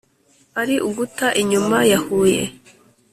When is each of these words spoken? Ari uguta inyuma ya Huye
Ari 0.61 0.75
uguta 0.87 1.27
inyuma 1.41 1.77
ya 1.91 1.99
Huye 2.05 2.43